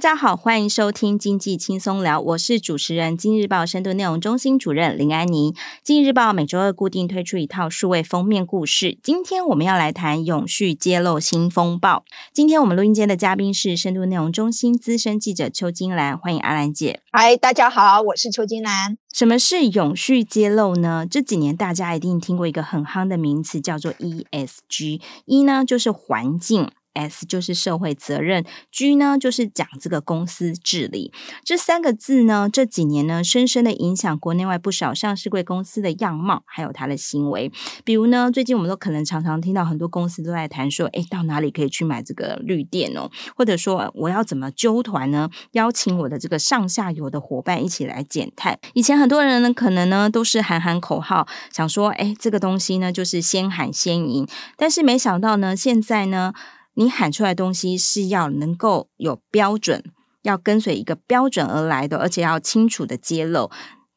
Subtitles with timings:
[0.00, 5.54] 大家好，欢迎收听经济轻松聊，我是主持人，今日报深度内容中心主任林安妮。
[5.82, 12.02] 今日报每周二固定推出一套数位封面故事，今天我们要来谈永续揭露新风暴。
[12.32, 17.02] 今天我们录音间的嘉宾是深度内容中心资深记者邱金兰，欢迎阿兰姐。
[17.12, 18.96] 嗨，大家好，我是邱金兰。
[19.12, 21.06] 什么是永续揭露呢？
[21.06, 26.70] 这几年大家一定听过一个很夯的名词，叫做 ESG，E 呢就是环境。
[26.94, 31.12] S 就是社会责任，G 呢就是讲这个公司治理。
[31.44, 37.50] 这三个字呢，这几年呢，深深的影响国内外不少上市柜公司的样貌，还有它的行为。
[37.84, 43.10] 比如呢，最近我们都可能常常听到很多公司都在谈说，诶，到哪里可以去买这个绿电哦？
[43.36, 45.30] 或者说，我要怎么揪团呢？
[45.52, 48.58] 邀请我的这个上下游的伙伴一起来减碳。
[48.74, 54.26] 以前很多人呢，可能呢都是喊喊口号，想说，诶，这个东西呢就是先喊先赢。
[54.56, 56.32] 但是没想到呢，现在呢。
[56.80, 59.84] 你喊出来的东西是要能够有标准，
[60.22, 63.50] 要跟随一个标准而来的，而且要清楚的揭露。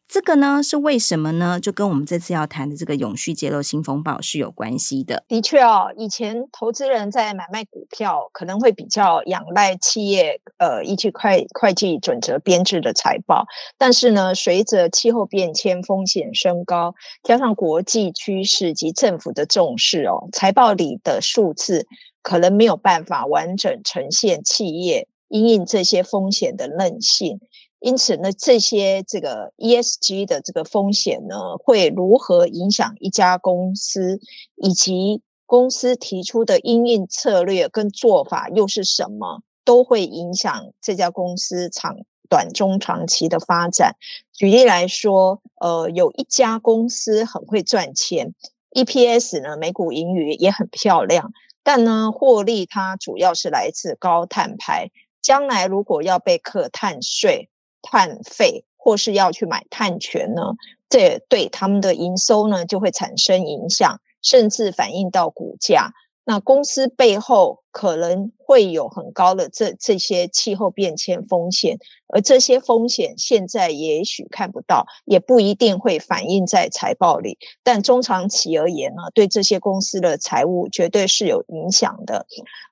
[0.05, 1.61] 这个呢是为什么呢？
[1.61, 5.23] 就跟我们这次要谈的这个永续揭露新风暴是有关系的。
[5.29, 13.45] 的确哦，以前投资人在买卖股票可能会比较仰赖企业呃依据会会计准则编制的财报，
[13.77, 16.93] 但是呢，随着气候变迁风险升高，
[17.23, 21.88] 加上国际趋势及政府的重视哦，财报里的数字。
[22.23, 27.39] 可能没有办法完整呈现企业因应这些风险的韧性，
[27.79, 34.19] 因此呢，这些这个 ESG 的这个风险呢，会如何影响一家公司，
[34.56, 41.97] 以及公司提出的因应策略跟做法又是什么，都会影响这家公司长
[42.29, 43.95] 短中长期的发展。
[44.31, 48.34] 举例来说，呃，有一家公司很会赚钱
[48.72, 51.34] ，EPS 呢，每股盈余也很漂亮。
[51.63, 54.91] 但呢，获利它主要是来自高碳排，
[55.22, 57.50] 将来如果要被课碳税、
[57.81, 60.41] 碳费，或是要去买碳权呢，
[60.90, 65.94] 这对他们的营收呢就会产生影响，甚至反映到股价。
[66.25, 77.38] 那公司背后可能会有很高的这这些气候变迁风险，而这些风险现在也许看不到，也不一定会反映在财报里。
[77.61, 82.25] 但中长期而言呢，对这些公司的财务绝对是有影响的。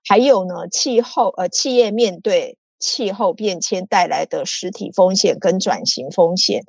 [0.07, 6.63] 还有呢，气候呃，企业面对气候变迁带来的实体风险跟转型风险，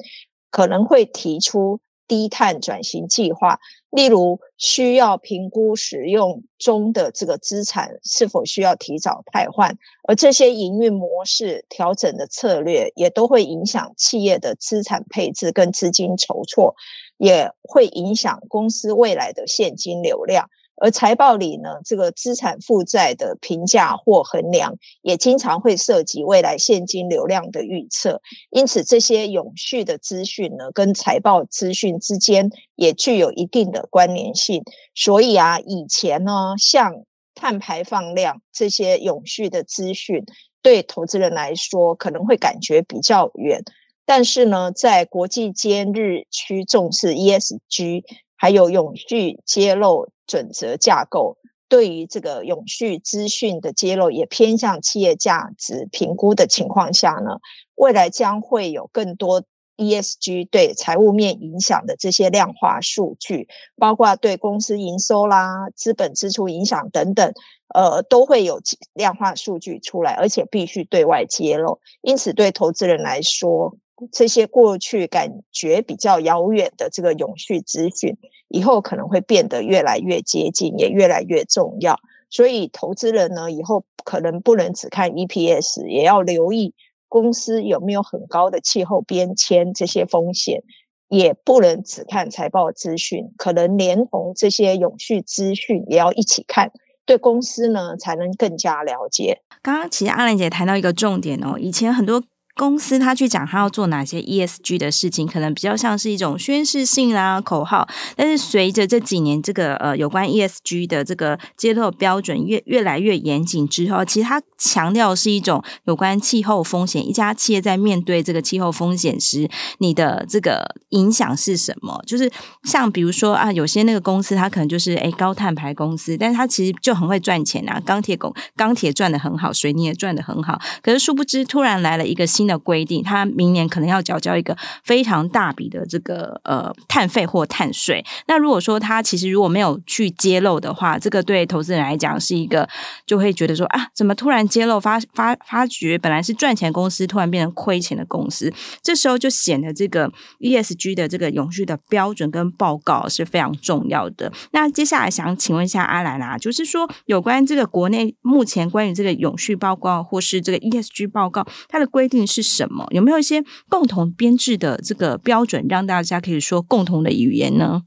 [0.50, 1.78] 可能会提出。
[2.08, 3.58] 低碳转型计划，
[3.92, 9.76] 例如需要评估使用中的这个资产是否需要提早汰换，
[10.08, 16.74] 而这些营运模式调整的策略也都会影响企业的资产配置跟资金筹措，
[17.18, 20.48] 也会影响公司未来的现金流量。
[20.82, 28.20] 而财报里呢，这个资产负债的评价或衡量，也经常会涉及未来现金流量的预测。
[28.50, 34.64] 因此，这些永续的资讯呢，跟财报资讯之间也具有一定的关联性。
[34.92, 37.04] 所以啊，以前呢，像
[37.36, 40.24] 碳排放量这些永续的资讯，
[40.62, 43.62] 对投资人来说可能会感觉比较远。
[44.04, 48.02] 但是呢，在国际间日趋重视 ESG，
[48.42, 50.10] 还有永续揭露。
[50.24, 51.36] 准则架构
[51.68, 57.40] 对于这个永续资讯的揭露也偏向企业价值评估的情况下呢，
[57.74, 59.42] 未来将会有更多
[59.76, 63.46] ESG 对财务面影响的这些量化数据，
[63.76, 67.34] 包括对公司营收啦、资本支出影响等等，
[67.74, 68.62] 呃，都会有
[68.94, 71.80] 量化数据出来，而且必须对外揭露。
[72.00, 73.76] 因此，对投资人来说，
[74.10, 78.16] 这些过去感觉比较遥远的这个永续资讯，
[78.48, 82.00] 以后可能会变得越来越接近，也越来越重要。
[82.28, 86.74] 所以，投资人呢，以后可能不能只看 EPS，也要留意
[87.08, 90.62] 公司有没有很高的气候变迁这些风险，
[91.08, 96.72] 也不能只看财报资讯，可能连同这些永续资讯也要一起看，
[97.04, 99.42] 对公司呢才能更加了解。
[99.62, 102.24] 刚刚其实阿兰姐谈到一个重点哦，以前很多。
[102.54, 107.88] 公司他去讲他要做哪些 ESG 的事情，可能比较像是一种宣示性啦、口号。
[108.14, 117.06] 但是随着这几年这个呃有关 ESG 的这个揭露标准越越来越严谨之后，其实他强调是一种有关气候风险。
[117.06, 119.48] 一家企业在面对这个气候风险时，
[119.78, 122.02] 你的这个影响是什么？
[122.06, 122.30] 就是
[122.64, 130.60] 像比如说啊，有些那个公司它可能就是诶高碳排公司，但是它其实就很会赚钱啊，钢铁工钢铁赚得很好，水泥也赚得很好。
[130.82, 138.04] 可是殊不知，突然来了一个新新的规定，他明年可能要缴交一个非常大笔的这个呃碳费或碳税。
[138.26, 142.68] 那如果说他其实如果没有去揭露的话，这个对投资人来讲是一个
[143.06, 148.52] 就会觉得说啊，怎么突然揭露发发发觉本来是赚钱公司，突然变成亏钱的公司？
[148.82, 150.10] 这时候就显得这个
[150.40, 154.32] ESG 的这个永续的标准跟报告是非常重要的。
[154.50, 162.52] 那接下来想请问一下阿兰啊，就是说有关这个国内目前关于这个永续报告或是这个 ESG 报告，它的规定是。
[162.52, 162.86] 什么？
[162.90, 167.80] 有没有一些共同编制的这个标准，让大家可以说共同的语言呢？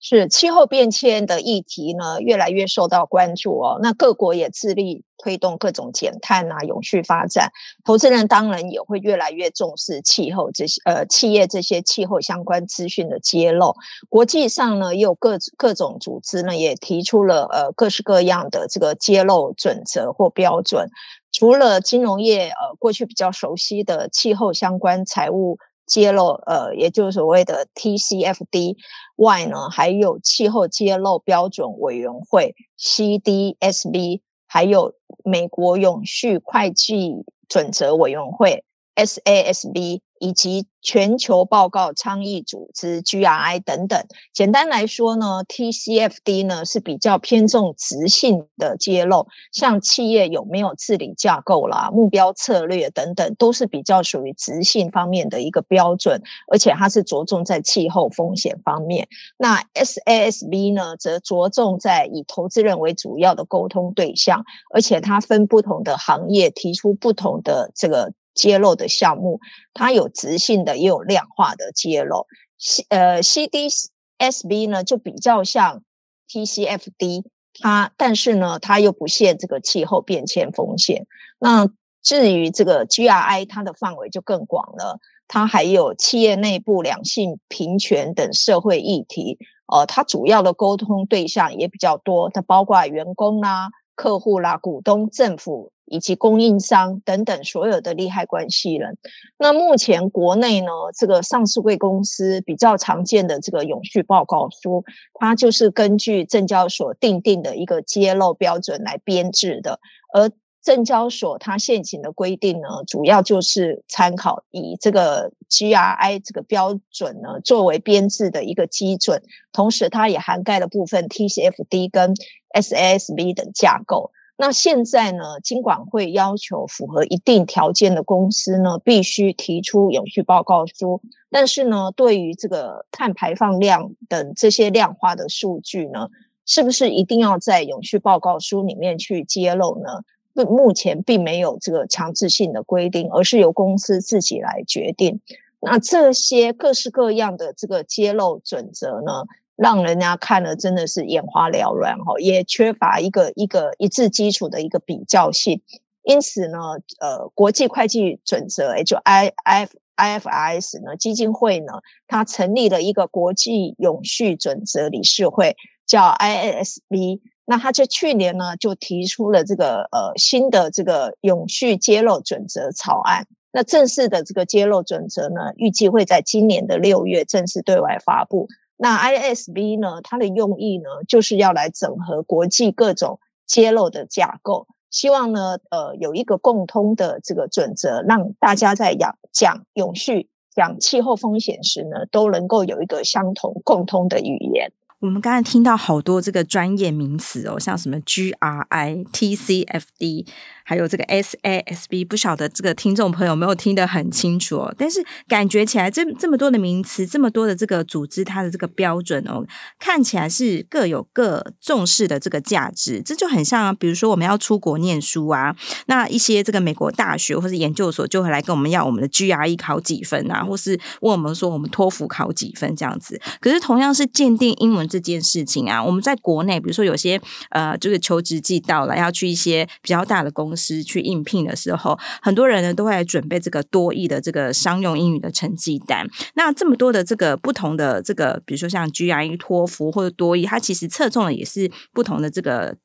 [0.00, 3.78] 是气候变迁的议题呢，越来越受到关注哦。
[3.82, 7.52] 那各国也致力推动各种减碳啊、永续发展。
[7.84, 13.74] 投资人当然也会越来越重视气候这些呃企业这些气候相关资讯的揭露。
[14.08, 20.88] 国际上呢，也有各各种组织呢，也提出了呃各式各样的这个揭露准则或标准。
[21.32, 25.58] 除了金融业呃过去比较熟悉的气候相关财务
[25.90, 28.76] 揭露，呃，也就是所谓的 TCFD
[29.16, 34.94] 外呢，还有气候揭露标准委员会 CDSB，还有
[35.24, 38.62] 美国永续会计准则委员会
[39.04, 40.00] SASB。
[40.22, 44.04] 以及全球报告倡议组织 GRI 等等。
[44.34, 56.20] 简单来说呢，TCFD 呢是比较偏重直性的揭露，像企业有没有治理架构啦、目标策略等等，都是比较属于直性方面的一个标准，
[56.52, 59.08] 而且它是着重在气候风险方面。
[59.38, 64.44] 那 SASB 呢，则着重在以投资人为主要的沟通对象，
[64.74, 68.12] 而且它分不同的行业提出不同的这个。
[68.34, 69.40] 揭露的项目，
[69.74, 72.26] 它有质性的，也有量化的揭露。
[72.58, 75.82] C 呃 CDSB 呢，就比较像
[76.28, 77.24] TCFD，
[77.58, 81.06] 它但是呢，它又不限这个气候变迁风险。
[81.38, 81.68] 那
[82.02, 84.98] 至于这个 GRI，它的范围就更广了，
[85.28, 89.38] 它还有企业内部两性平权等社会议题。
[89.66, 95.72] 呃，它主要的沟通对象也比较多，它包括员工啦、客户啦、股东、政府。
[95.92, 98.96] 以及供应商等等所有的利害关系人。
[99.36, 109.80] 那目前国内呢，这个上市柜公司比较常见的这个永续报告书，它就是根据证交所订定的一个揭露标准来编制的。
[110.14, 110.30] 而
[110.62, 122.14] 证交所它现行的规定呢，主要就是参考以这个 GRI 这个标准呢作为编制的一个基准，同时它也涵盖了部分 TCFD 跟
[122.54, 124.12] SASB 等架构。
[124.36, 131.02] 那现在呢，金管会要求符合一定条件的公司呢，必须提出永续报告书。
[131.30, 136.08] 但是呢，对于这个碳排放量等这些量化的数据呢，
[136.46, 140.02] 是不是一定要在永续报告书里面去揭露呢？
[140.46, 145.20] 目前并没有这个强制性的规定，而是由公司自己来决定。
[145.60, 149.24] 那这些各式各样的这个揭露准则呢，
[149.60, 155.60] 让人家看了真的是眼花缭乱哈，也缺乏一个一个一致基础的一个比较性。
[156.02, 156.56] 因此呢，
[156.98, 161.74] 呃，国际会计准则，也就 I F I F R S 呢，基金会呢，
[162.08, 165.54] 它成立了一个国际永续准则理事会，
[165.86, 167.20] 叫 I S B。
[167.44, 173.26] 那它在去年呢，就提出了这个呃新的这个永续揭露准则草案。
[173.52, 178.48] 那正式的这个揭露准则呢，预计会在今年的六月正式对外发布。
[178.82, 194.72] 那 ISB 呢，它的用意呢，就是要来整合国际各种揭露的架构，希望呢，呃，有一个共通的这个准则，让大家在讲讲永续、讲气候风险时呢，都能够有一个相同共通的语言。
[195.00, 200.26] 我们刚才听到好多这个专业名词哦，像什么 GRI、TCFD，
[200.62, 204.74] 还有这个 SASB，不晓得这个听众朋友没有听得很清楚哦？
[204.76, 209.42] 但是感觉起来这这么多的名词，这么多的这个组织，它的这个标准哦，
[209.78, 213.00] 看起来是各有各重视的这个价值。
[213.02, 223.18] 这就很像，比如说我们要出国念书啊，那一些这个美国大学或是研究所就会来跟我们要我们的 GRE 考几分啊，或是问我们说我们托福考几分这样子。
[223.40, 224.89] 可是同样是鉴定英文。
[224.90, 227.20] 这件事情啊，我们在国内，比如说有些
[227.50, 236.04] 呃，这个求职季到了，要去一些比较大的公司去应聘的时候，很多人呢都会来准备这个多益的这个商用英语的成绩单。
[236.34, 242.76] 那这么多的这个不同的这个，比如说像 GRE、托福或者多益，它其实侧重的也是不同的这个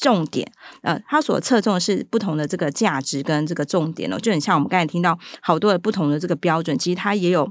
[0.00, 0.46] 重点。
[0.82, 7.48] 呃，它所侧重的是不同的这个价值跟这个重点哦，就很像我们刚才听到好多的不同的这个标准，其实它也有。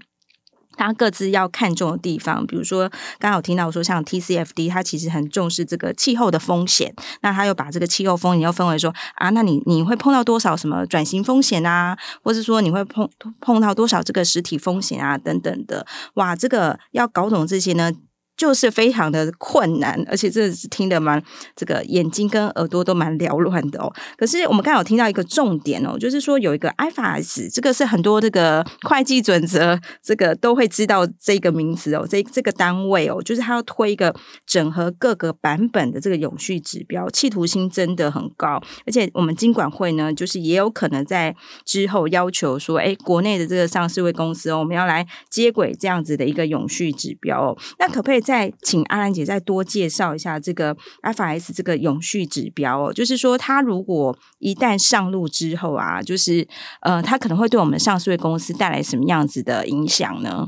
[0.77, 2.89] 他各自要看重的地方，比如说，
[3.19, 6.93] 刚刚有听到说，像 TCFD，它其实很重视这个气候的风险。
[7.21, 15.85] 那他又把这个气候风险又分为说啊，那你你会碰到多少什么转型风险啊，或是说你会碰碰到多少这个实体风险啊等等的。
[16.15, 17.91] 哇，这个要搞懂这些呢。
[18.37, 21.21] 就是非常的困难，而且真的是听得蛮
[21.55, 23.91] 这个眼睛跟耳朵都蛮缭乱的哦。
[24.17, 34.13] 可是我们刚刚有听到一个重点哦，就是说有一个 IFRS，这个是很多这个会计准则这个都会知道这个名词哦，这这个单位哦，就是他要推一个
[34.45, 38.61] 整合各个版本的这个永续指标，企图心真的很高。
[38.85, 48.24] 而且我们金管会呢，就是也有可能在之后要求说，哎，国内的这个上市位公司哦，我们要来接轨这样子的一个永续指标哦，那可不可以？
[48.25, 56.47] 再请阿兰姐再多介绍一下这个 IFRS 这个永续指标哦，就是说它如果一旦上路之后啊，就是
[56.81, 60.47] 呃，它可能会对我们上市公司带来什么样子的影响呢？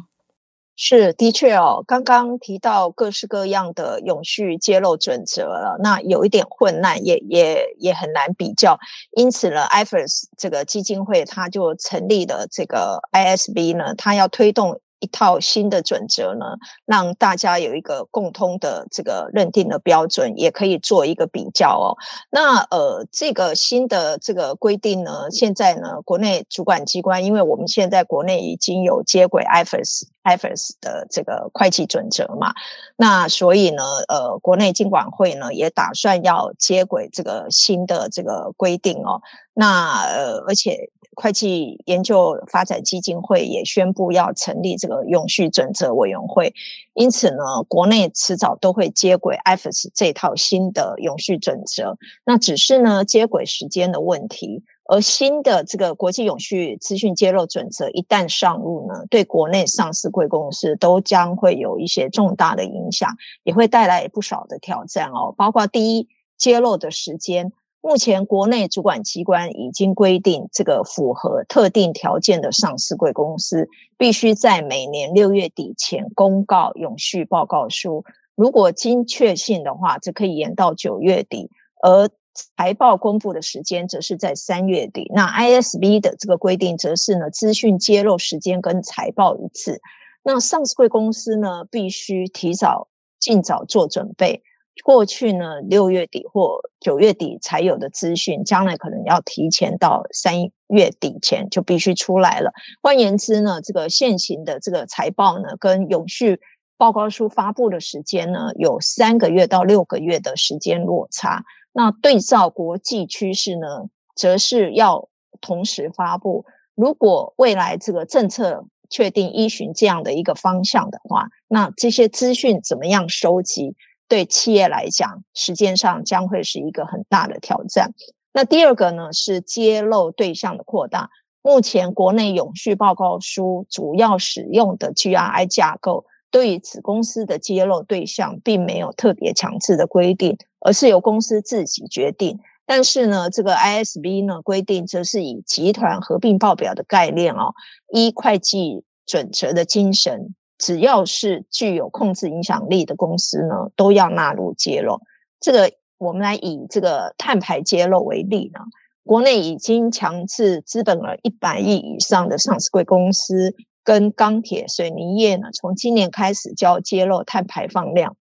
[0.80, 8.78] 是的确哦，刚刚提到各式各样的永续揭露准则了，那有一点混乱，也也也很难比较，
[9.16, 14.82] 因此呢，IFRS 这个基金会它就成立了这个 ISB 呢，它要推动。
[15.00, 21.98] 一套新的准则呢，让大家有一个共通的这个认定的标准，也可以做一个比较哦。
[22.30, 32.54] 那呃，这个新的这个规定呢，现在呢，国内主管机关，因为我们现在国内已经有接轨 IFRS IFRS 的这个会计准则嘛，
[32.96, 39.22] 那所以呢，呃，国内金管会呢也打算要接轨这个新的这个规定哦。
[39.54, 40.90] 那呃，而且。
[41.20, 46.54] 会计研究发展基金会也宣布要成立这个永续准则委员会，
[46.94, 51.98] 因此呢，国内迟早都会接轨 IFRS 这套新的永续准则。
[52.24, 54.64] 那只是呢，接轨时间的问题。
[54.90, 65.34] 而新的这个国际永续资讯揭露准则一旦上路呢，对国内上市贵公司都将会有一些重大的影响，也会带来不少的挑战哦。
[65.36, 66.08] 包括第一，
[66.38, 67.52] 揭露的时间。
[67.82, 78.04] 目前国内主管机关已经规定，这个符合特定条件的上市柜公司，必须在每年六月底前公告永续报告书。
[78.36, 81.50] 如果经确信的话，则可以延到九月底，
[81.82, 82.10] 而
[82.56, 85.10] 财报公布的时间则是在三月底。
[85.16, 89.82] 那 ISB 的这个规定，则是呢，资讯揭露时间跟财报一致。
[90.24, 94.44] 那上市柜公司呢，必须提早、尽早做准备。
[94.84, 102.52] 过去呢，六月底或九月底才有的资讯，将来可能要提前到三月底前就必须出来了。
[102.82, 106.40] 换言之呢，这个现行的这个财报呢，跟永续
[106.78, 111.44] 报告书发布的时间呢，有三个月到六个月的时间落差。
[111.74, 115.10] 那对照国际趋势呢，则是要
[115.42, 116.46] 同时发布。
[116.76, 123.76] 如果未来这个政策确定依循这样的一个方向的话，那这些资讯怎么样收集？
[124.08, 127.94] 对企业来讲，时间上将会是一个很大的挑战。
[128.34, 131.10] 那第二个呢，是揭露对象的扩大。
[131.42, 142.40] 目前国内永续报告书主要使用的 GRI 架构，对于子公司的揭露对象，并没有特别强制的规定，而是由公司自己决定。
[142.66, 147.54] 但是呢，这个 ISB 呢规定，则是以集团合并报表的概念哦，
[147.94, 150.36] 依会计准则的精神。
[150.58, 155.02] 只要是具有控制影响力的公司呢，都要纳入揭露。
[155.40, 158.60] 这个我们来以这个碳排揭露为例呢，
[159.04, 168.16] 国内已经强制资本额一百亿以上的上市柜公司跟钢铁、水泥业呢，从今年开始就要揭露碳排放量。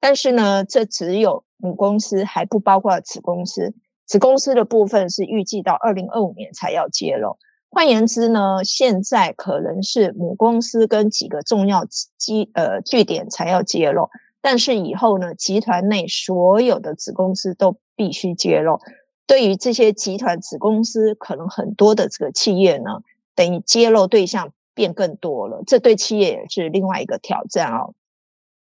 [0.00, 3.74] 但是呢，这只有母公司，还不包括子公司。
[4.06, 7.38] 子公司的部分是预计到二零二五年才要揭露。
[7.70, 14.08] 换言之呢，现在可能是母公司跟几个重要基呃据点才要揭露，
[14.40, 18.80] 但是以后呢，集团内所有的子公司都必须揭露。
[19.26, 23.02] 对于这些集团子公司，可能很多的这个企业呢，
[23.34, 27.94] 等于揭露对象变更多了，这对企业也是另外一个挑战哦。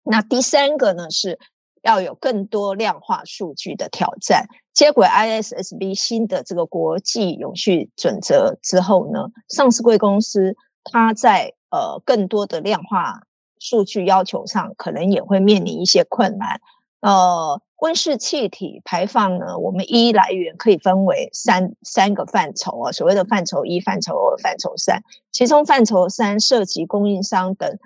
[0.04, 1.38] 那第三个呢，是
[1.82, 4.46] 要有更多量化数据的挑战。
[4.72, 13.24] 接轨 ISSB 新的这个国际永续准则之后呢，上市贵公司它在呃更多的量化
[13.58, 16.60] 数据要求上，可能也会面临一些困难。
[17.00, 25.02] 呃，温室气体排放呢，我们一来源可以分为三三个范畴啊，所谓的范畴一、范畴二、范畴三。
[25.32, 27.78] 其中范畴三涉及供应商等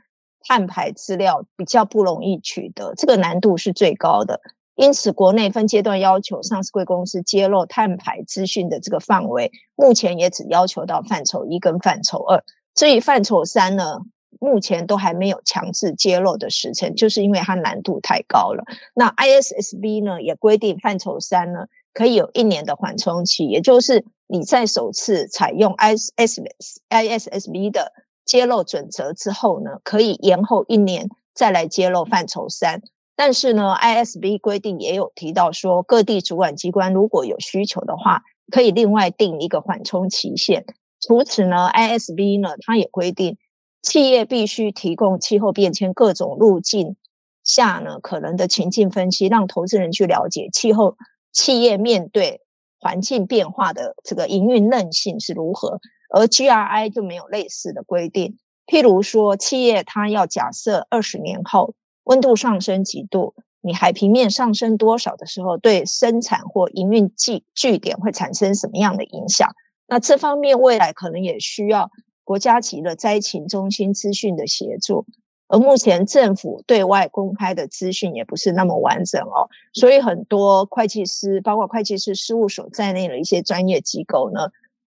[0.46, 4.40] 碳排资料比较不容易取得，这个难度是最高的。
[4.76, 12.44] 因此，国内分阶段要求上市贵公司揭露碳排资讯的这个范围，目前也只要求到范畴一跟范畴二。
[12.74, 14.00] 至于范畴三呢，
[14.38, 18.64] 目前都还没有强制揭露的时程，就是因为它难度太高了。
[18.94, 27.92] 那 ISSB 呢，也规定范畴三呢，可以有一年的缓冲期，也就是你在首次采用 ISSB 的
[28.26, 32.82] 揭露准则之后呢，可以延后一年再来揭露范畴三。
[33.14, 40.66] 但是呢，ISB 规定也有提到说，各地主管机关如果有需求的话，可以另外定一个缓冲期限。
[41.00, 43.38] 除此呢，ISB 呢，它也规定
[43.80, 46.96] 企业必须提供气候变迁各种路径
[47.44, 50.96] 下呢可能的情境分析，让投资人去了解气候
[51.32, 52.40] 企业面对
[52.80, 55.80] 环境变化的这个营运韧性是如何。
[56.10, 61.74] 而 GRI 就没有类似的规定，譬如说，企业它要假设二十年后。
[62.08, 69.56] 温度上升几度，你海平面上升多少的时候，对生产或营运据据点会产生什么样的影响？
[69.88, 71.90] 那这方面未来可能也需要
[72.22, 75.04] 国家级的灾情中心资讯的协助，
[75.48, 84.50] 而目前政府对外公开的资讯也不是那么完整哦，所以很多会计师，包括会计师事务所在内的一些专业机构呢，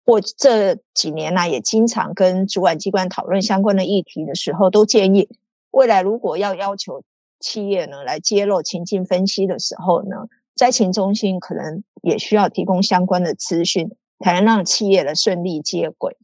[0.09, 5.29] 我这几年来也经常跟主管机关讨论相关的议题的时候，都建议。
[5.71, 7.03] 未来如果要要求
[7.41, 13.91] 企业呢来揭露情境分析的时候呢，灾情中心可能也需要提供相关的资讯，
[14.25, 16.17] 才能让企业的顺利接轨。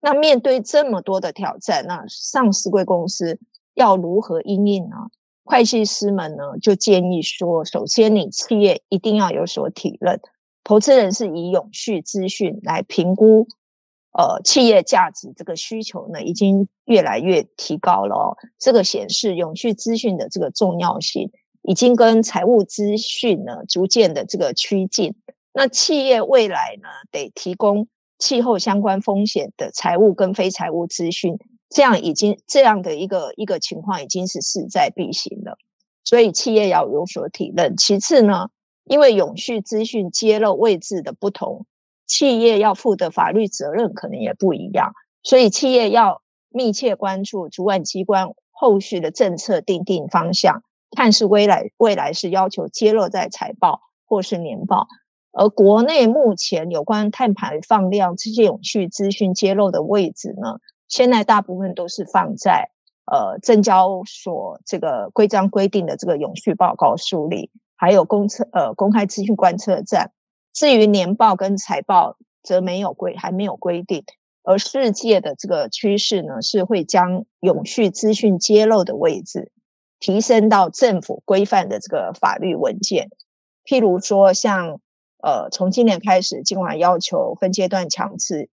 [0.00, 3.40] 那面对这么多的挑战，那上市柜公司
[3.74, 4.96] 要如何应应呢？
[5.42, 10.20] 会计师们呢就建议说，首先你企业一定要有所体认，
[10.66, 13.46] 投资人是以永续资讯来评估。
[14.10, 18.36] 呃，企业价值这个需求呢，已经越来越提高了哦。
[18.58, 21.30] 这个显示永续资讯的这个重要性，
[21.62, 25.14] 已经跟财务资讯呢逐渐的这个趋近。
[25.52, 27.86] 那企业未来呢，得提供
[28.18, 31.38] 气候相关风险的财务跟非财务资讯，
[31.68, 35.58] 这样已经这样的一个一个情况已经是势在必行了。
[36.02, 37.76] 所以企业要有所体认。
[37.76, 38.48] 其次呢，
[38.86, 41.66] 因为永续资讯揭露位置的不同。
[42.06, 44.92] 企业要负的法律责任可能也不一样，
[45.24, 50.62] 所以企业要密切关注主管机关后续的政策定定方向，
[50.96, 54.86] 看是未来未来是要求揭露在财报或是年报。
[55.32, 62.70] 而国内目前有关碳排放量这些永续资讯揭露的位置呢，现在大部分都是放在
[63.04, 70.12] 呃证交所这个规章规定的这个永续报告书里，还有公测呃公开资讯观测站。
[70.52, 74.04] 至于年报跟财报，则没有规，还没有规定。
[74.42, 79.52] 而世界的这个趋势呢，是会将永续资讯揭露的位置
[79.98, 83.10] 提升到政府规范的这个法律文件。
[83.64, 84.80] 譬如说像，像
[85.18, 88.48] 呃，从今年开始，金管要求分阶段强制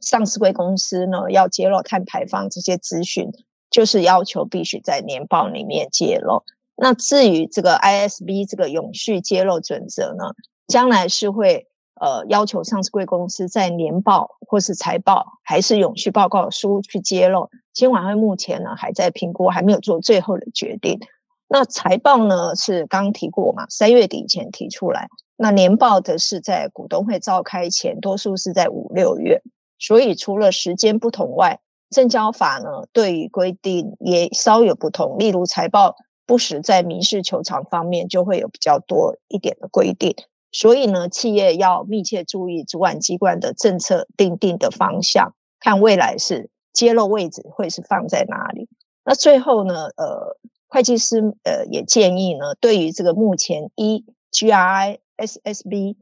[0.00, 3.30] 上市柜公司呢，要揭露碳排放这些资讯，
[3.70, 6.44] 就是要求必须在年报里面揭露。
[6.80, 10.32] 那至于这个 ISB 这个永续揭露准则呢，
[10.68, 11.66] 将来是会
[12.00, 21.00] 呃要求上市柜公司在年报或是财报还是永续报告书去揭露，金管会目前呢还在评估，还没有做最后的决定。
[21.48, 25.08] 那财报呢是刚提过嘛，三月底以前提出来。
[25.36, 29.42] 那年报的是在股东会召开前，多数是在五六月。
[29.78, 31.58] 所以除了时间不同外，
[31.90, 35.16] 证交法呢对于规定也稍有不同。
[35.18, 35.96] 例如财报
[36.28, 40.14] 不时在民事求偿方面，就会有比较多一点的规定。
[40.52, 48.68] 所以呢，企业要密切注意主管机关的政策定定的方向，看未来是揭露位置会是放在哪里。
[49.04, 50.36] 那最后呢，呃，
[50.68, 55.96] 会计师呃也建议呢，对于这个目前依 GRI、SSB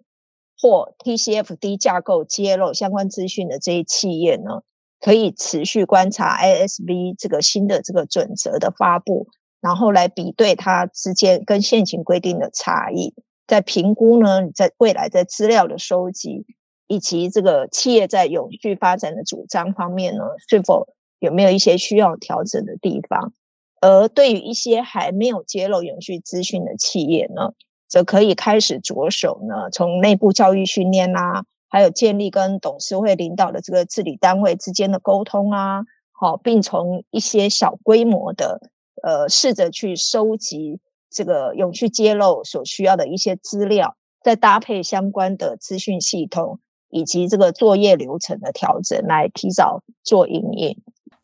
[0.61, 4.63] 或 TCFD 架构揭露相关资讯的这些企业呢，
[5.01, 9.29] 可以持续观察 ISB 这个新的这个准则的发布，
[9.61, 13.15] 然后来比对它之间跟现行规定的差异，
[13.47, 16.47] 在评估呢，在未来在资料的收集
[16.87, 20.89] 以及这个企业在永续发展的主张方面呢，是否
[21.19, 23.33] 有没有一些需要调整的地方？
[23.81, 27.53] 而对于一些还没有揭露永续资讯的企业呢，
[27.89, 38.61] 则可以开始着手呢，从内部教育训练啦，还有建立跟董事会领导的这个治理单位之间的沟通啊，好，并从一些小规模的
[39.07, 46.59] 呃，试着去收集这个永续揭露所需要的一些资料，再搭配相关的资讯系统
[46.91, 50.77] 以及这个作业流程的调整，来提早做营运。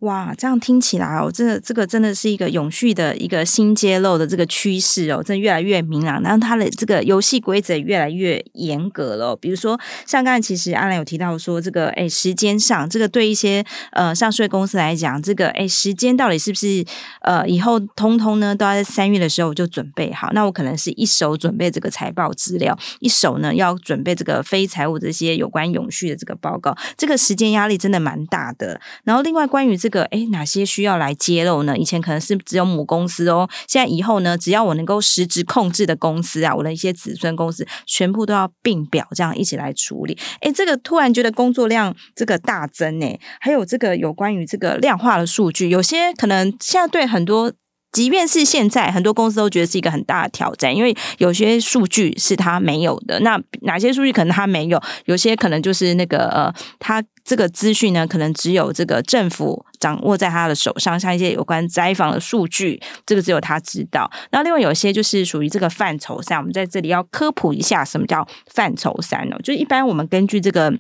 [0.03, 9.37] 哇，这样听起来哦，这个这个真的是一个永续的一个新揭露的这个趋势哦，真的越来越明朗，然后它的这个游戏规则越来越严格了。
[9.37, 16.85] 比如说，像刚才其实阿兰有提到说，这个哎时间上，这个对一些呃上市公司来讲，这个哎时间到底是不是
[17.21, 20.31] 呃以后通通呢都要在三月的时候就准备好？
[20.33, 28.81] 那我可能是一手准备这个财报资料，一手呢要准备这个非财务这些有关永续的这个报告，这个时间压力真的蛮大的。
[29.05, 29.92] 然后另外关于这。
[29.93, 31.79] 个哎，哪些需要来揭露呢？
[31.79, 40.19] 以前可能是只有母公司哦，现在以后呢，只要我能够实质控制的公司啊，我的一些子孙公司，全部都要并表，这样一起来处理。
[40.41, 43.07] 哎，这个突然觉得工作量这个大增呢，
[43.39, 47.53] 还有这个有关于这个量化的数据，有些可能现在对很多。
[47.93, 53.21] 即便是现在，很多公司都觉得是一个很大的挑战，因为有些数据是他没有的。
[53.21, 54.83] 那哪些数据可能他没有？
[55.05, 64.11] 有些可能就是那个呃，他这个资讯呢，可能只有这个政府掌握在他的手上，像一些有关灾防的数据，这个只有他知道。
[64.31, 69.37] 那另外有些就是属于这个范畴三，我们在这里要科普一下，什么叫范畴三呢？
[69.45, 70.73] 就一般我们根据这个。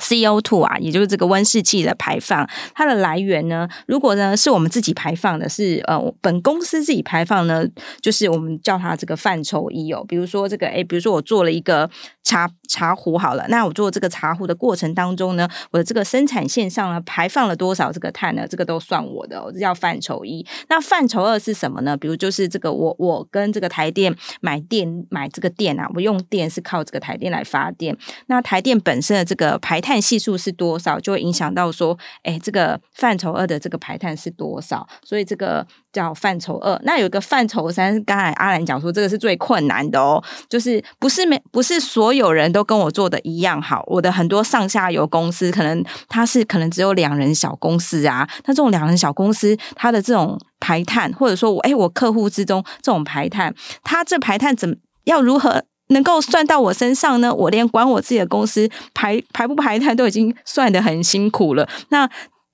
[0.00, 7.64] C O two 啊，也就是这个温室气的排放，它的来源呢，如果呢是我们自己排放的是，是呃本公司自己排放呢，
[8.00, 10.02] 就是我们叫它这个范畴一哦。
[10.08, 11.88] 比如说这个，诶，比如说我做了一个
[12.30, 18.46] 茶茶壶好了，那我做这个茶壶的过程当中呢，我的这个生产线上呢排放了多少这个碳呢？
[18.46, 20.46] 这个都算我的哦，这叫范畴一。
[20.68, 21.96] 那范畴二是什么呢？
[21.96, 30.00] 比如就是这个我我跟这个台电买电买这个电啊，我用电是靠这个台电来发电，那台电本身的这个排碳。
[30.00, 34.88] 系数是多少，就会影响到说，哎，这个范畴二的这个排碳是多少？
[35.04, 36.80] 所以这个叫范畴二。
[36.84, 43.84] 那有一个范畴三，刚才阿兰讲说，这个是最困难的哦，就是不是没不是所有人都跟我做的一样好。
[43.86, 54.74] 我的很多上下游公司，可能它是可能只有两人小公司啊，那这种两人小公司，它的这种排碳，或者说我哎，我客户之中这种排碳，它这排碳怎么
[55.04, 55.64] 要如何？
[55.92, 57.34] 能够算到我身上呢？
[57.34, 61.68] 我连管我自己的公司排排不排碳都已经算得很辛苦了。
[61.88, 62.08] 那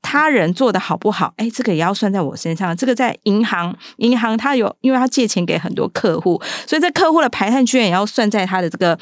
[0.09, 1.35] 他人做的好不好？
[1.37, 2.77] 哎，这个也要算在我身上。
[2.77, 8.97] 这个在银行，银行他有，因为他借钱给很多客户，所以这客户的排碳居然也要算在他的这个。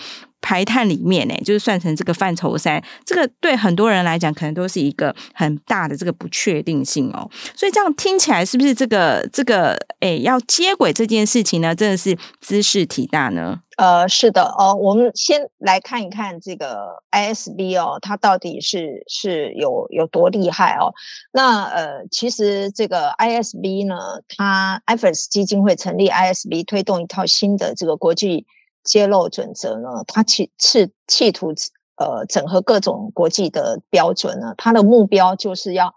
[0.45, 7.27] 排碳里面呢，就是算成这个范畴三，这个对很多人来讲，可能都是一个很大的这个不确定性哦。
[7.57, 13.61] 所以这样听起来，是不是这个这个诶要接轨这件事情呢，真的是兹事体大呢？
[13.79, 14.75] 呃，是的哦。
[14.75, 20.93] 我们先来看一看这个 ISB 哦，它到底是是有有多厉害哦？
[21.33, 23.97] 那呃，其实这个 ISB 呢，
[24.37, 28.45] 它 IFRS 基金会成立 ISB，推动一套新的这个国际。
[28.85, 31.55] 揭露准则呢，它企企企图
[31.97, 35.95] 呃整合各种国际的标准呢，它的目标就是要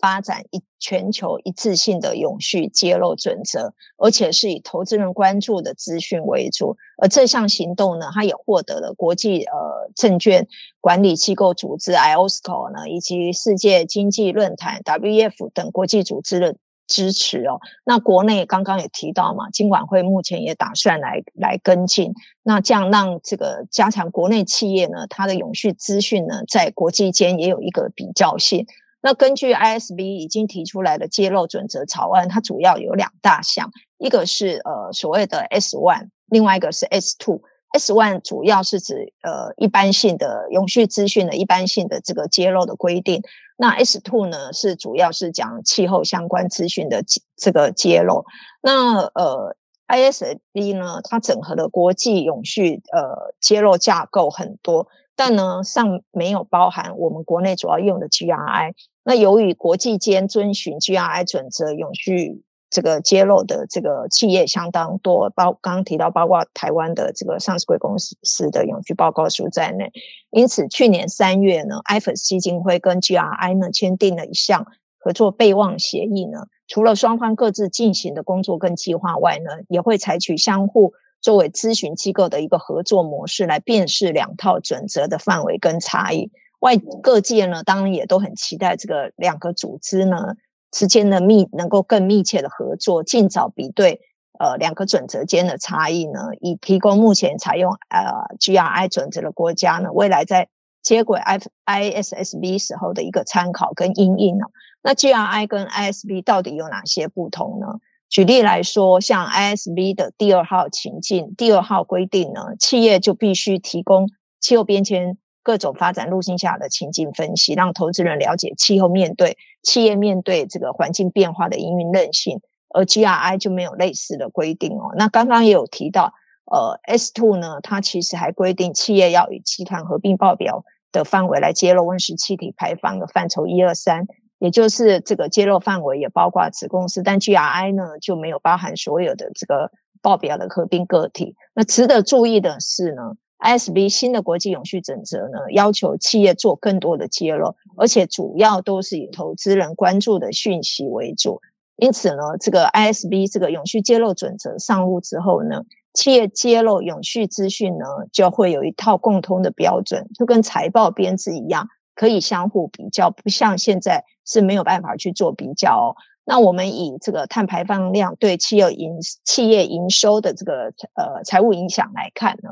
[0.00, 6.76] 发展一全球一致性的永续揭露准则，而且是以投资人关注的资讯为主。
[6.96, 10.48] 而这项行动呢，它也获得了国际呃证券
[10.80, 16.56] 管理机构组织 IOSCO 呢，以及世界经济论坛 W F 等国际组织的。
[16.90, 28.66] 支持哦，那国内刚刚也提到嘛，金管会目前也打算来来跟进，那这样让这个加强国内企业呢，它的永续资讯呢，在国际间也有一个比较性。
[29.00, 37.40] 那根据 ISB 已经提出来的揭露准则草案，它主要有两大项，一个是呃所谓的 S one，另外一个是 S two。
[37.72, 43.22] S one 主要是指呃一般性的永续资讯的一般性的这个揭露的规定，
[43.60, 47.04] 那 S two 呢是主要是讲气候相关资讯的
[47.36, 48.24] 这个揭露。
[48.62, 49.54] 那呃
[49.86, 58.72] ISB 呢，它整合的国际永续呃揭露架构很多，但呢尚没有包含我们国内主要用的 GRI。
[59.04, 62.42] 那由于国际间遵循 GRI 准则永续。
[62.70, 69.92] 这个揭露的这个企业相当多，包刚刚提到，包括台湾的这个上市公司的永续报告书在内。
[70.30, 74.66] 因此，去年三月呢，IFRS 基金会跟 GRI 呢签订了一项
[74.98, 86.30] 合作备忘协议呢，除了双方各自进行的工作跟计划外呢，也会采取相互作为咨询机构的一个合作模式，来辨识两套准则的范围跟差异。
[86.60, 90.36] 外各界呢，当然也都很期待这个两个组织呢
[90.70, 94.00] 之间的密能够更密切的合作，尽早比对
[94.38, 100.48] 呃两个准则间的差异呢，以提供目前采用呃 GRI 准则的国家呢，未来在
[100.82, 101.20] 接轨
[101.66, 104.46] ISSB 时候的一个参考跟因应呢。
[104.82, 107.66] 那 GRI 跟 I S B 到底有哪些不同呢？
[108.08, 114.08] 举例来说，像 I S B 的第二号情境，第二号规定呢，企业就必须提供
[114.40, 115.18] 气候变迁
[115.50, 122.40] 各种发展路径下的情境分析，让投资人了解气候面对企业面对这个环境变化的因应韧性。
[122.68, 124.94] 而 GRI 就没有类似的规定哦。
[124.96, 134.06] 那刚刚也有提到，呃，S2 呢，它其实还规定企业要以集团合并报表的范围来揭露温室气体排放的范畴一二三。
[134.38, 141.34] 也就是这个揭露范围也包括子公司，但 GRI 呢就没有包含所有的这个报表的合并个体。
[141.54, 151.40] 那值得注意的是呢 ISB 新的国际永续准则呢，要求企业做更多的揭露，而且主要都是以投资人关注的讯息为主。
[151.76, 155.62] 因此呢，这个 I S B 这个永续揭露准则上路之后呢，
[155.94, 161.68] 企业揭露永续资讯呢，就会有一套共通的标准，就跟财报编制一样。
[161.96, 165.88] 可以相互比较，不像现在是没有办法去做比较哦。
[166.24, 172.50] 那我们以这个碳排放量对企业营企业营收的这个呃财务影响来看呢，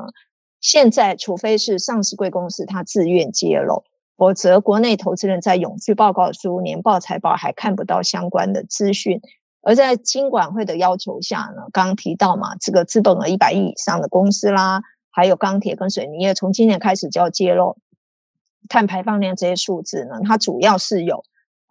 [0.61, 3.83] 现在除非是上市贵公司它自愿揭露，
[4.17, 9.21] 否则国内投资人在永续报告书、年报、财报还看不到相关的资讯。
[9.61, 17.77] 而在金管会的要求下呢，刚刚提到嘛，这个资本额一百亿以上的公司啦，还有钢铁跟水泥业，从今年开始就要揭露。
[18.67, 21.23] 碳排放量这些数字呢，它主要是有，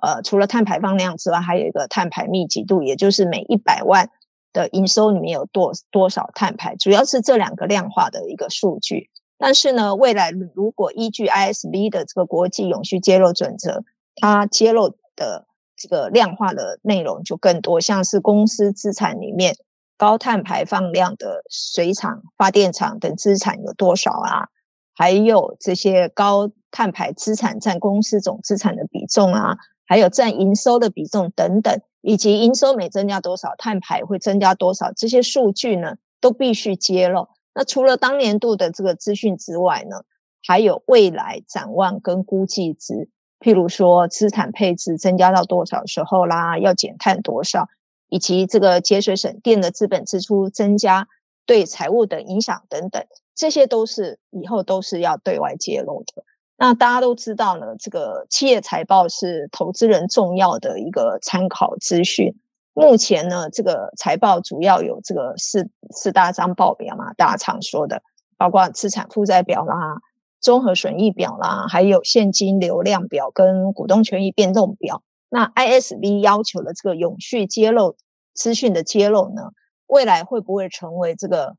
[0.03, 4.11] 呃，除了碳排放量之外，还有一个碳排密集度，也就是每一百万
[4.59, 9.09] 的营收里面有多多少碳排，主要是这两个量化的一个数据。
[9.39, 13.85] 但是呢，未来如果依据 ISB 的这个国际永续揭露准则，
[14.17, 19.55] 它揭露的这个量化的内容就更多，像是公司资产里面
[19.97, 24.49] 高碳排放量的水厂、发电厂等资产有多少啊？
[24.93, 37.29] 还有这些高碳排资产占公司总资产的比重啊，还有占营收的比重等等，以及营收每增加多少，碳排会增加多少，这些数据呢，都必须揭露。
[37.55, 40.03] 那除了当年度的这个资讯之外呢，
[40.47, 47.69] 还有未来展望跟估计值，譬如说资产配置增加到多少时候啦，要减碳多少，
[48.09, 51.09] 以及这个节水省电的资本支出增加
[51.47, 53.05] 对财务的影响等等。
[53.35, 56.25] 这些都是以后都是要对外揭露的。
[56.61, 62.35] 那大家都知道呢，这个企业财报是投资人重要的一个参考资讯。
[62.75, 68.03] 目前呢，这个财报主要有这个四四大张报表嘛，大家常说的，
[68.37, 70.01] 包括资产负债表啦、
[70.41, 75.05] 综合损益表啦，还有现金流量表跟股东权益变动表。
[75.29, 77.97] 那 I S V 要求的这个永续揭露
[78.35, 79.53] 资讯的揭露呢，
[79.87, 81.55] 未来会不会成为这个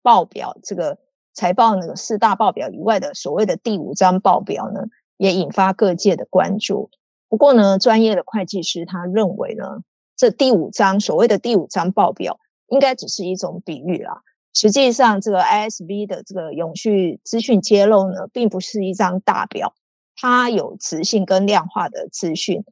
[0.00, 0.96] 报表这个？
[1.38, 6.90] 财报那个四大报表以外的所谓的第五张报表呢，也引发各界的关注。
[7.28, 9.84] 不过呢，专业的会计师他认为呢，
[10.16, 14.22] 这第五张所谓的第五张报表应该只是一种比喻啦。
[14.52, 19.74] 实际上，这个 ISV 的这个永续资讯揭露呢，并不是一张大表，
[20.16, 22.64] 它有质性跟量化的资讯，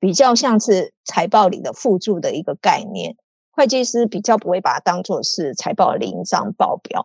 [0.00, 3.16] 比较像是财报里的附注的一个概念。
[3.50, 7.04] 会计师比较不会把它当做是财报的一张报表。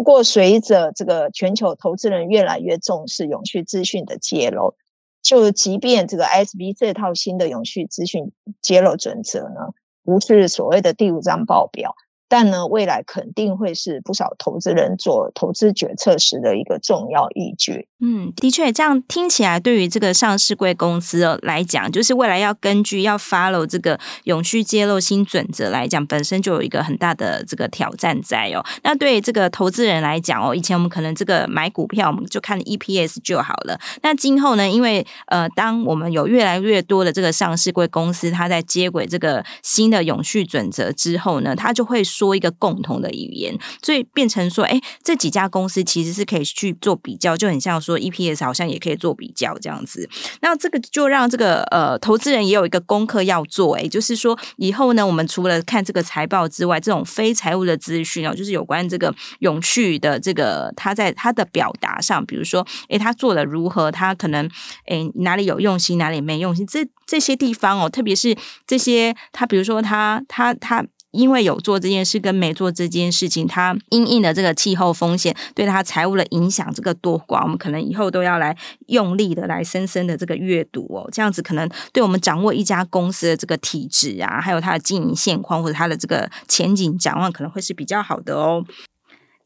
[0.00, 4.74] 不过，随着这个全球投资人越来越重视永续资讯的揭露，
[5.20, 8.32] 就即便这个 ISSB 这套新的永续资讯
[8.62, 11.94] 揭露准则呢，不是所谓的第五张报表。
[12.30, 17.88] 但呢，未来肯定会是不少投资人做投资决策时的一个重要依据。
[17.98, 28.64] 嗯，的确，这样听起来，对于这个上市贵公司来讲，就是未来要根据要 follow 这个永续揭露新准则来讲，本身就有一个很大的这个挑战在哦。
[28.84, 33.76] 那对于这个投资人来讲哦，以前我们可能这个买股票，我们就看 EPS 就好了。
[34.02, 42.04] 那今后呢，因为呃，当我们有越来越多的这个上市贵公司，它在接轨这个新的永续准则之后呢，它就会。
[42.20, 50.06] 说一个共同的语言，所以变成说，哎，这几家公司其实是可以去做比较，就很像说 EPS 好像也可以做比较这样子。
[50.42, 64.46] 那这个就让这个呃投资人也有一个功课要做，哎，就是说以后呢，我们除了看这个财报之外，这种非财务的资讯哦，就是有关这个永续的这个他在他的表达上，比如说，哎，他做的如何，他可能
[64.84, 70.84] 哎哪里有用心，哪里没用心，这这些地方哦，特别是这些他比如说他他他。
[71.12, 88.64] 因为有做这件事跟没做这件事情，它因应的这个气候风险对它财务的影响，这个多寡，我们可能以后都要来用力的来深深的这个阅读哦，这样子可能对我们掌握一家公司的这个体质啊，还有它的经营现况或者它的这个前景展望，可能会是比较好的哦。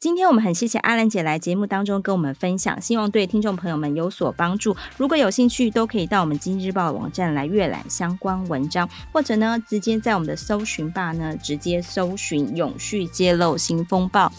[0.00, 4.76] 今天我们很谢谢阿兰姐来节目当中跟我们分享，希望对听众朋友们有所帮助。
[4.98, 14.30] 如果有兴趣，都可以到我们经济日报网站来阅览相关文章，或者呢，直接在我们的搜寻吧呢，直接搜寻“永续揭露新风暴”。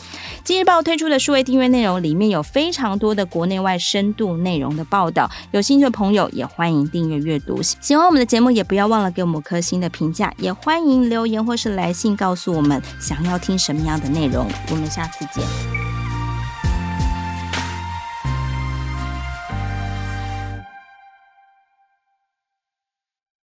[0.45, 7.59] 经济日报推出的数位订阅内容里面有非常多的国内外深度内容的报道，有兴趣的朋友也欢迎订阅阅读。
[7.63, 14.45] 喜欢我们的节目，也不要忘了给我们颗星的评价，也欢迎留言或是来信告诉我们想要听什么样的内容。
[14.69, 15.44] 我们下次见。
[15.45, 15.94] California.